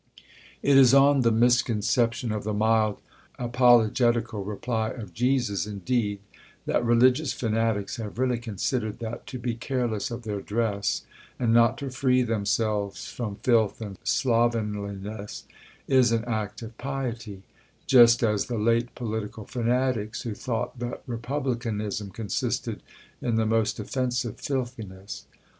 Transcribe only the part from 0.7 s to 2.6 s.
is on the misconception of the